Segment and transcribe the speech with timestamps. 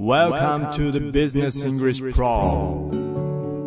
[0.00, 2.88] Welcome to the Business English Pro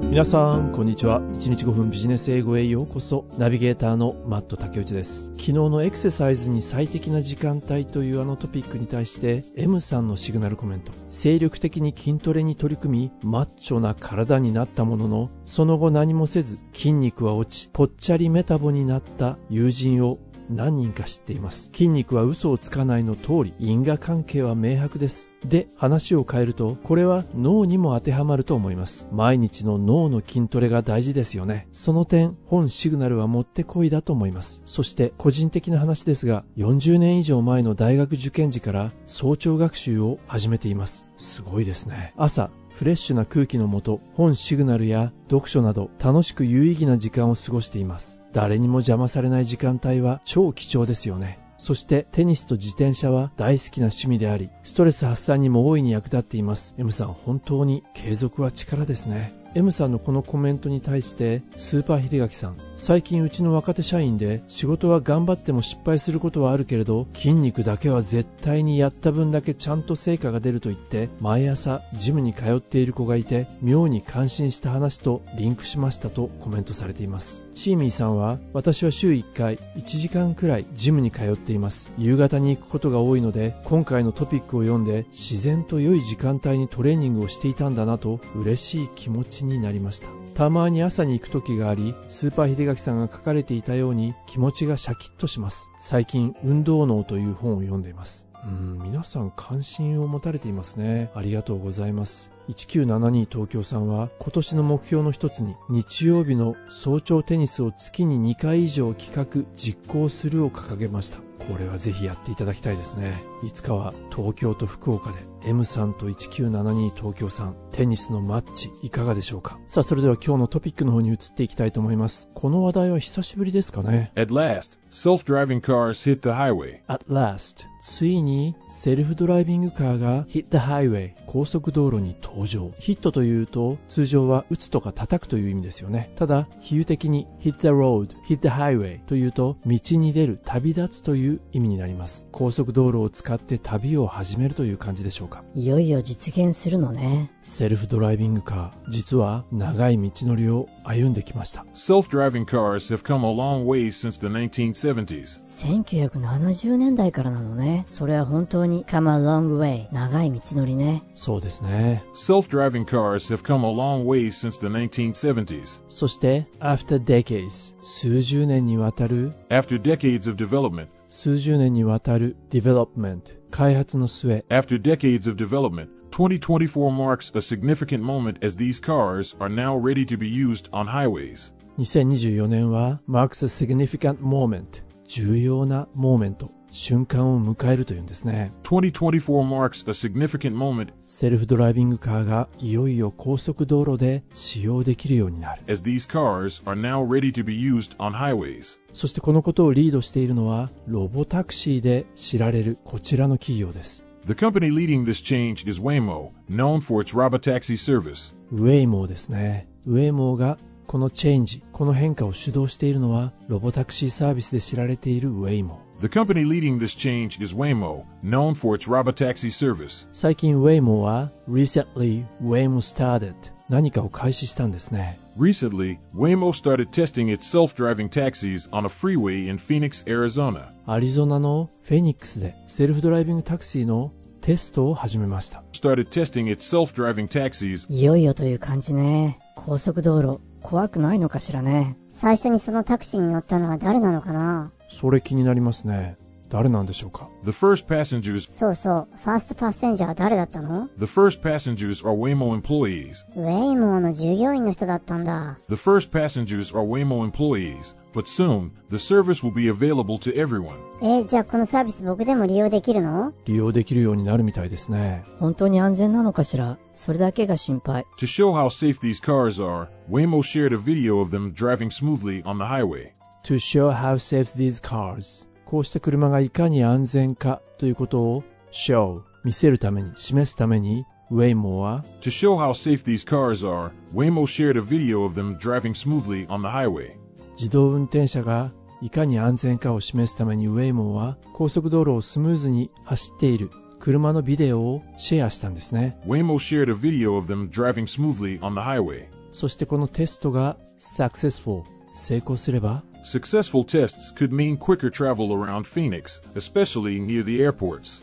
[0.10, 1.19] 皆さん、こんにちは。
[1.19, 3.25] 1日5分ビジネス英語へようこそ。
[3.38, 5.25] ナビゲーターのマット竹内です。
[5.31, 10.94] 昨日のエクササイズに最適な時間帯というあのトピックに対して、M さんのシグナルコメント。
[11.09, 20.18] 精力的に筋トレに取り組み、マッチョな体になったものの、その後何もせず、筋肉は落ち、ぽっちゃりメタボになった友人を
[20.52, 21.70] 何人か知っています。
[21.73, 25.27] 筋肉は嘘をつかないの通り、因果関係は明白です。
[25.45, 29.08] で、話を変えると、これは脳にも当てはまると思います。
[29.11, 31.67] 毎日の脳の筋トレが大事ですよね。
[31.72, 34.61] その点、本シグナルはもってこいだと思います。
[34.66, 41.08] そして、個人的な話ですが、40年以上前の大学受験時から早朝学習を始めています。
[41.17, 42.13] すごいですね。
[42.17, 48.20] 朝、フレッシュな空気のもと、本シグナルや読書など楽しく有意義な時間を過ごしています。
[48.34, 51.38] 誰にも邪魔されない時間帯は超貴重ですよね。
[51.59, 56.73] そしてテニスと自転車は大好きな趣味であり、ストレス発散にも大いに役立っています。
[56.80, 59.41] M さん本当に継続は力ですね。
[59.53, 77.43] M さんのこのコメントに対してスーパー秀垣さん最近うちの若手社員で仕事は頑張っても失敗することはあるけれど筋肉だけは絶対にやった分だけちゃんと成果が出ると言って毎朝ジムに通っている子がいて妙に感心した話とリンクしましたとコメントされています。
[77.53, 81.91] チーミーさんは私は週1回1時間くらいジムに通っています。
[81.97, 89.41] 夕方に行くことが多いので今回のトピックを読んで自然と良い時間帯にトレーニングをしていたんだなと嬉しい気持ち。
[89.45, 90.08] になりました。
[90.34, 95.70] たまに朝に行く時がありスーパー秀垣さんが書かれていたように気持ちがシャキッとします。
[95.80, 98.28] 最近運動脳という本を読んでいます。
[98.44, 101.11] うん皆さん関心を持たれていますね。
[101.14, 102.31] ありがとうございます。
[102.50, 111.30] 1972東京さんは今年の目標の一つに日曜日の早朝テニスを月に2回以上企画実行するを掲げました。
[111.47, 113.23] これはぜひやっていただきたいですね。
[113.44, 119.59] いつかは東京と福岡で M さんと1972東京さんテニスのマッチいかがでしょうか？
[119.67, 122.30] さあそれでは今日のトピックの方に移っていきたいと思います。
[122.36, 126.82] この話題は久しぶりですかね？At last, self-driving cars hit the highway.
[126.88, 132.72] At last ついにセルフドライビングカーが hit the highway 高速道路に登場。
[132.80, 136.12] ヒットというと通常は打つとか叩くという意味ですよね。
[136.16, 154.20] ただ比喩的に hit the road hit the highway というと道に出る旅立つという意味になります高速道路を使って旅を始めるという感じでしょうかいよいよ実現するのねセルフドライビングカー実は長い道のりを歩んできました Self-driving cars have come a long way since
[154.20, 155.41] the 1970s.
[155.44, 164.68] 1970年代からなのねそれは本当に come a long way 長い道のりねそうですね Self-driving cars have come a long way since the
[164.68, 165.81] 1970s.
[165.88, 175.89] そして after decades 数十年にわたる After decades of development, 数十年にわたる development 開発の末 after decades of development,
[176.11, 180.87] 2024 marks a significant moment as these cars are now ready to be used on
[180.87, 181.53] highways.
[181.79, 196.64] 2024年は marks a significant moment 重要なモーメント 瞬間を迎えるというんですね2024 marks a significant moment セルフドライビングカーがいよいよ高速道路で使用できるようになる as these cars
[196.66, 198.80] are now ready to be used on highways.
[198.94, 208.34] そしてこのことをリードしているのはロボタクシーで知られるこちらの企業です The company leading this change is Waymo, known for its robotaxi service.
[208.52, 210.58] ウェイモーですねウェイモーが
[210.91, 220.06] このチェンジこの変化を主導しているのはロボタクシーサービスで知られているウェイモー The company leading this change is Waymo, known for its robotaxi service.
[220.12, 223.35] 最近ウェイモーは Recently Waymo started
[223.69, 230.73] 何かを開始したんですね Recently, Waymo started testing its self-driving taxis on a freeway in Phoenix, Arizona.
[230.85, 241.98] アリゾナのフェニックスでセルフドライビングタクシーのテストを始めました Started testing its self-driving taxis いよいよという感じね高速道路怖くないのかしらね。
[242.10, 244.72] 最初にそのタクシーに乗ったのは誰なのかな？
[244.90, 246.18] それ気になりますね
[246.51, 253.25] 誰なんでしょうか The first passengers そうそう、ファーストパッセンジャーは誰だったの The first passengers are Waymo employees.
[253.34, 255.59] ウェイモーの従業員の人だったんだ。
[255.69, 260.76] The first passengers are Waymo employees, but soon the service will be available to everyone.
[261.02, 271.90] えーじゃあこのサービス僕でも利用できるの利用できるようになるみたいですね本当に安全なのかしらそれだけが心配 To show how safe these cars are, Waymo shared a video of them driving
[271.90, 273.12] smoothly on the highway.
[273.44, 283.65] To show how safe these cars こうした車がいかに安全かということを show 見せるために示すためにウェイモーは To show how safe these cars
[283.65, 287.15] are, Waymo shared a video of them driving smoothly on the highway.
[287.53, 293.71] 自動運転車がいかに安全かを示すためにウェイモーは高速道路をスムーズに走っている
[294.01, 296.19] 車のビデオをシェアしたんですね。
[296.27, 299.29] Waymo shared a video of them driving smoothly on the highway.
[299.53, 301.83] そしてこのテストが successful
[302.13, 308.22] 成功すれば Successful tests could mean quicker travel around Phoenix, especially near the airports.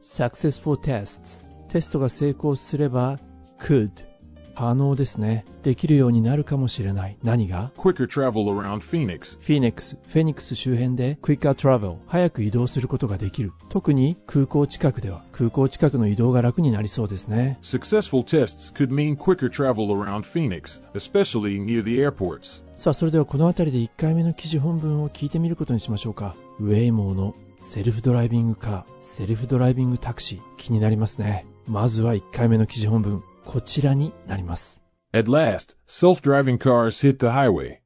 [0.00, 3.18] successful tests テストが成功すれば
[3.58, 3.90] could
[4.55, 5.45] 可能ですね。
[5.63, 7.17] できるようになるかもしれない。
[7.23, 9.39] 何が？Quicker travel around Phoenix.
[9.39, 13.51] フィニックス、フェニックス周辺で quicker travel 早く移動することができる。
[13.69, 17.59] 特に空港近くでは空港近くの移動が楽になりそうですね。
[17.61, 22.63] Successful tests could mean quicker travel around Phoenix, especially near the airports.
[22.77, 26.35] さあ、それではこの辺りで1回目の記事本文を聞いてみることにしましょうか。
[26.59, 31.45] ウェイモーのセルフドライビングカー、セルフドライビングタクシー、気になりますね。
[31.67, 34.82] まずは1回目の記事本文、こちらになります。
[35.12, 37.80] At last, self-driving cars hit the highway.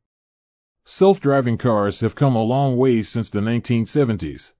[0.84, 4.52] Self-driving cars have come a long way since the 1970s.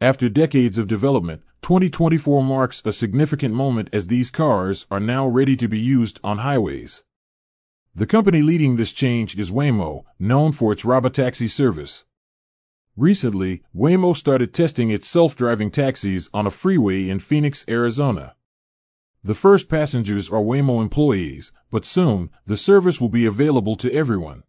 [0.00, 5.56] After decades of development, 2024 marks a significant moment as these cars are now ready
[5.56, 7.02] to be used on highways.
[7.94, 12.04] The company leading this change is Waymo, known for its robotaxi service.
[12.96, 18.34] Recently, Waymo started testing its self-driving taxis on a freeway in Phoenix, Arizona.
[19.21, 24.43] The first passengers are Waymo employees, but soon, the service will be available to everyone.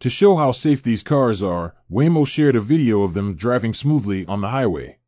[0.00, 4.26] To show how safe these cars are, Waymo shared a video of them driving smoothly
[4.26, 4.98] on the highway.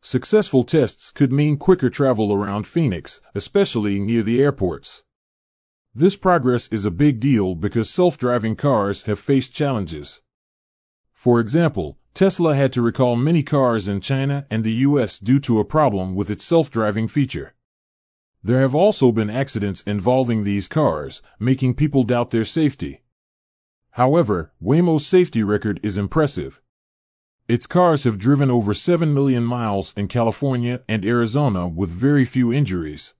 [0.00, 5.02] Successful tests could mean quicker travel around Phoenix, especially near the airports.
[5.94, 10.22] This progress is a big deal because self-driving cars have faced challenges.
[11.12, 15.60] For example, Tesla had to recall many cars in China and the US due to
[15.60, 17.54] a problem with its self-driving feature.
[18.42, 23.02] There have also been accidents involving these cars, making people doubt their safety.
[23.90, 26.60] However, Waymo's safety record is impressive.
[27.48, 32.50] Its cars have driven over 7 million miles in California and Arizona with very few
[32.50, 33.12] injuries.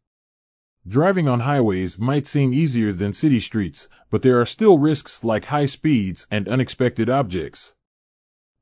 [0.89, 5.45] Driving on highways might seem easier than city streets, but there are still risks like
[5.45, 7.75] high speeds and unexpected objects.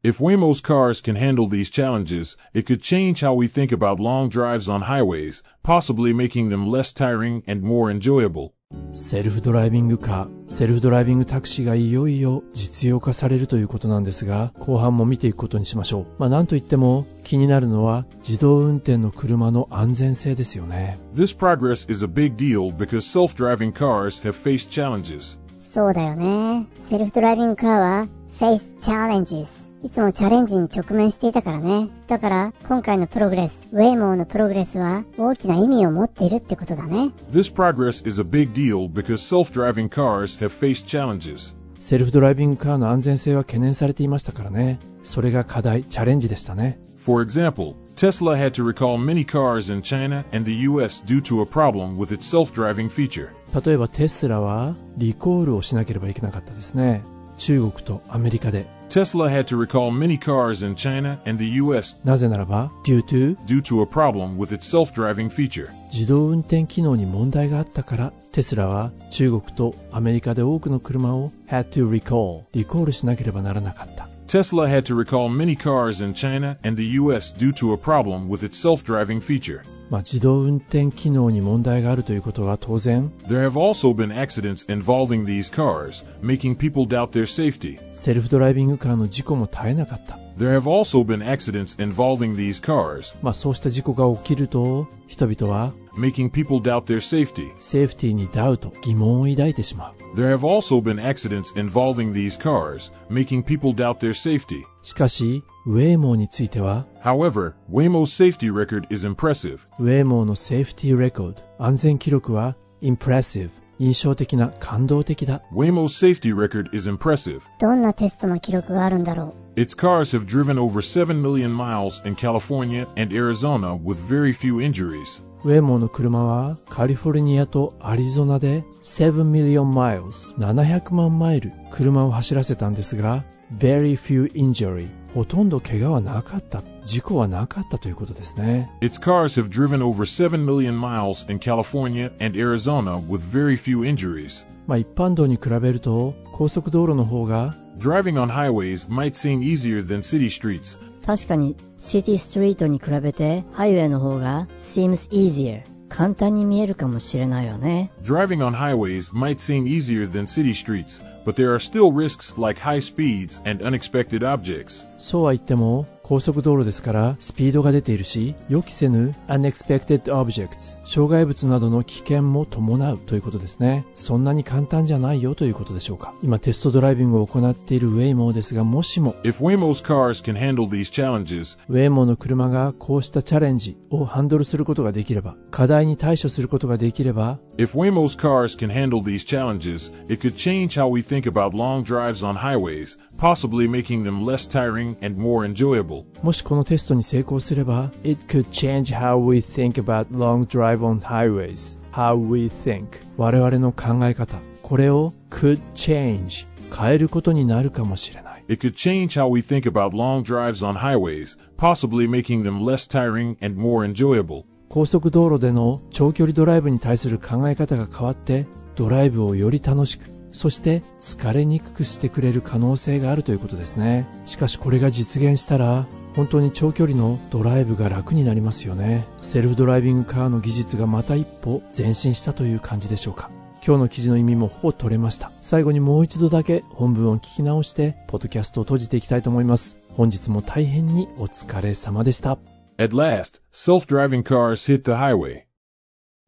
[0.06, 4.28] If Waymo's cars can handle these challenges, it could change how we think about long
[4.28, 8.52] drives on highways, possibly making them less tiring and more enjoyable.
[8.92, 16.06] セルフドライビングカー、セルフドライビングタクシーがいよいよ実用化されるということなんですが、後半も見ていくことにしましょう。
[16.20, 21.00] まあなんといっても気になるのは自動運転の車の安全性ですよね。
[21.16, 25.38] This progress is a big deal because self-driving cars have faced challenges.
[25.62, 26.68] そうだよね。
[26.90, 28.08] セルフドライビングカーは
[28.38, 29.67] Face Challenges。
[29.81, 31.89] いつもチャレンジに直面していたからね。
[32.09, 37.13] だから、今回のプログレス、ウェイモーのプログレスは大きな意味を持っているってことだね。
[37.31, 41.55] This progress is a big deal because self-driving cars have faced challenges.
[41.79, 44.81] セルフドライビングカーの安全性は懸念されていましたからね。
[45.05, 46.81] それが課題、チャレンジでしたね。
[46.97, 51.47] For example, Tesla had to recall many cars in China and the US due to a
[51.47, 53.29] problem with its self-driving feature.
[53.65, 57.03] 例えばテスラはリコールをしなければいけなかったですね。
[57.39, 58.67] 中国とアメリカで。
[58.89, 63.87] Tesla had to recall many cars in China and the US なぜならば、due to due to a
[63.87, 65.69] problem with its self-driving feature.
[65.93, 74.09] 自動運転機能に問題があったから、テスラは中国とアメリカで多くの車を had to recall リコールしなければならなかった。
[74.27, 78.43] Tesla had to recall many cars in China and the US due to a problem with
[78.43, 79.63] its self-driving feature.
[79.91, 87.79] まあ、自動運転機能に問題があるということは当然、There have also been accidents involving these cars, making people doubt their safety.
[87.95, 90.19] セルフドライビングカーの事故も絶えなかった。
[90.37, 97.52] There have also been accidents involving these cars, まあ、そうした事故が起きると、人々は making people doubt their safety.
[97.60, 99.94] セーフティーにダウト、疑問を抱いてしまう。
[100.16, 104.64] There have also been accidents involving these cars, making people doubt their safety.
[104.84, 109.68] しかし、ウェイモーについては、 However, Waymo's safety record is impressive.
[109.80, 115.42] ウェイモーのセーフティーレコード、安全記録は、impressive、印象的な、感動的だ。
[115.52, 117.42] Waymo's safety record is impressive.
[117.60, 124.32] どんなテストの記録があるんだろ Its cars have driven over 7 million miles in California and Arizona with very
[124.34, 125.22] few injuries.
[125.45, 133.25] ウェイモーの車はカリフォルニアとアリゾナで7 million miles 700万マイル車を走らせたんですが
[133.57, 142.37] very few injury ほとんど怪我はなかった事故はなかったということですね Its cars have driven over 7 million miles in California and
[142.37, 144.45] Arizona with very few injuries.
[144.67, 157.91] まあ一般道に比べると高速道路の方が Driving on highways might seem easier than city streets, 確かに、シティストリートに比べて、ハイウェイの方が seems easier 簡単に見えるかもしれないよね。
[158.03, 162.81] Driving on highways might seem easier than city streets, but there are still risks like high
[162.83, 164.87] speeds and unexpected objects.
[164.99, 188.55] そうは言っても高速道路ですからスピードが出ているし予期せぬ unexpected objects 障害物などの危険も伴うということですねそんなに簡単じゃないよということでしょうか今テストドライビングを行っているウェイモーですがもしも If Waymo's cars can handle these challenges, ウェイモーの車がこうしたチャレンジをハンドルすることができれば課題に対処することができれば if Waymo's cars
[188.55, 192.97] can handle these challenges, it could change how we think about long drives on highways,
[193.17, 195.98] possibly making them less tiring and more enjoyable.
[196.23, 202.87] もしこのテストに成功すれば It could change how we think about long drive on highways how we think
[203.17, 211.37] 我々の考え方これを could change 変えることになるかもしれない It could change how we think about long drives on highways,
[211.59, 214.45] possibly making them less tiring and more enjoyable.
[214.71, 224.07] 高速道路での長距離ドライブに対する考え方が変わってドライブをより楽しくそして疲れにくくしてくれる可能性があるということですね。
[224.27, 229.07] しかしこれが実現したら本当に長距離のドライブが楽になりますよね。
[229.23, 233.31] セルフドライビングカーの技術がまた一歩前進したという感じでしょうか。
[233.65, 235.31] 今日の記事の意味もほぼ取れました。
[235.41, 239.79] 最後にもう一度だけ本文を聞き直してポッドキャストを閉じていきたいと思います。
[239.91, 242.39] 本日も大変にお疲れ様でした。
[242.79, 245.45] At last, self-driving cars hit the highway.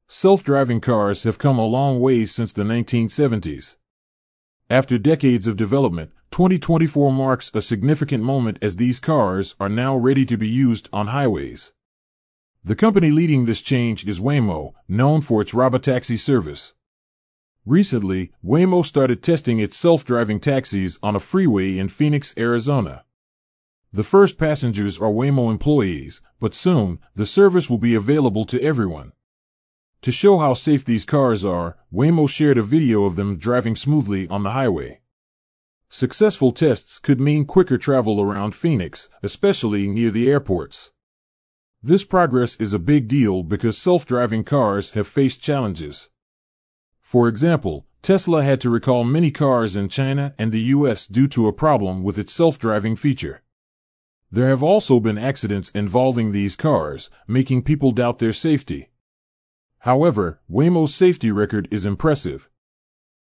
[0.09, 3.80] Self-driving cars have come a long way since the 1970s.
[4.71, 10.25] After decades of development, 2024 marks a significant moment as these cars are now ready
[10.27, 11.73] to be used on highways.
[12.63, 16.73] The company leading this change is Waymo, known for its robotaxi service.
[17.67, 23.05] Recently, Waymo started testing its self-driving taxis on a freeway in Phoenix, Arizona.
[23.93, 29.15] The first passengers are Waymo employees, but soon, the service will be available to everyone.
[30.03, 34.27] To show how safe these cars are, Waymo shared a video of them driving smoothly
[34.29, 35.03] on the highway.
[35.91, 40.91] Successful tests could mean quicker travel around Phoenix, especially near the airports.
[41.83, 46.09] This progress is a big deal because self-driving cars have faced challenges.
[47.03, 51.49] For example, Tesla had to recall many cars in China and the US due to
[51.49, 53.43] a problem with its self-driving feature.
[54.31, 58.89] There have also been accidents involving these cars, making people doubt their safety.
[59.80, 62.50] However, Waymo's safety record is impressive.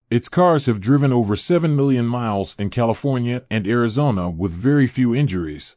[0.09, 5.15] Its cars have driven over 7 million miles in California and Arizona with very few
[5.15, 5.75] injuries.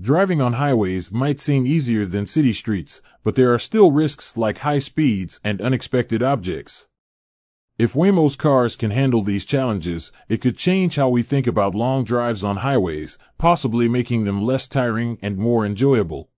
[0.00, 4.58] Driving on highways might seem easier than city streets, but there are still risks like
[4.58, 6.86] high speeds and unexpected objects.
[7.78, 12.04] If Waymo's cars can handle these challenges, it could change how we think about long
[12.04, 16.28] drives on highways, possibly making them less tiring and more enjoyable.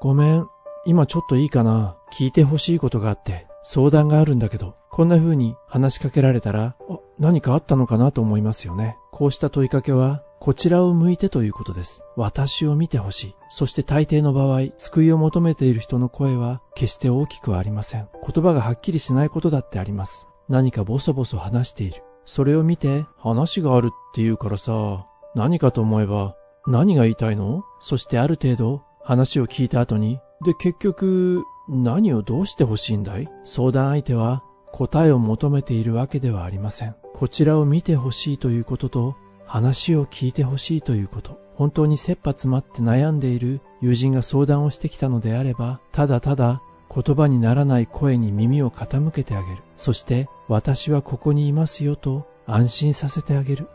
[0.00, 0.48] ごめん、
[0.85, 1.95] 今ちょっといいかな？
[2.11, 8.97] 聞いてほしいことがあって、相談があるんだけど、こんな風に話しかけられたら、あ、何かあったのかなと思いますよね。
[9.11, 12.03] こうした問いかけは、こちらを向いてということです。
[12.17, 13.35] 私を見てほしい。
[13.49, 18.09] そして大抵の場合、救いを求めている人の声は決して大きくはありません。
[18.21, 20.27] 言葉がはっきりしないことだってあります。
[20.49, 22.03] 何かボソボソ話している。
[22.25, 26.35] それを見て、話があるって言うからさ、何かと思えば、
[26.67, 27.63] 何が言いたいの？
[27.79, 33.29] そしてある程度、話を聞いた後に、で、結局、何をどうしてほしいんだい？
[33.43, 36.95] 相談相手は、答えを求めているわけではありません。
[37.13, 41.39] こちらを見てほしいということと、話を聞いてほしいということ。
[41.55, 46.61] 本当に切羽詰まって悩んでいる友人が相談をしてきたのであれば、ただただ
[46.93, 49.57] 言葉にならない声に耳を傾けてあげる。
[49.77, 53.67] そして、私はここにいますよと安心させてあげる。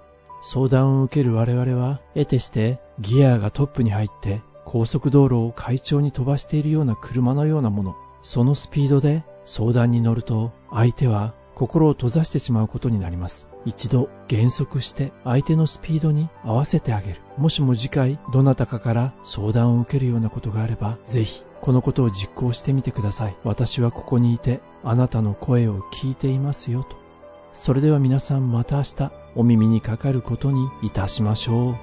[0.43, 7.97] 相談を受ける我々は、得てしてギアがトップに入って高速道路を快調に飛ばしているような車のようなもの。
[8.21, 13.49] そのスピードで相談に乗ると、相手は心を閉ざしてしまうことになります。
[13.65, 17.21] 一度減速して相手のスピードに合わせてあげる。
[17.39, 23.37] もしも次回どなたかから相談を受けるようなことがあれば、ぜひこのことを実行してみてください。
[23.45, 26.99] 私はここにいてあなたの声を聞いていますよと。
[27.55, 31.77] それでは皆さんまた明日お耳にかかることにいたしましょう。